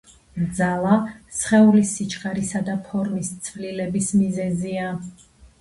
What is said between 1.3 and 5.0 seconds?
სხეულის სიჩქარისა და ფორმის ცვლილების მიზეზია